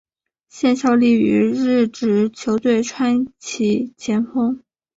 [0.49, 4.63] 现效力于日职球队川崎前锋。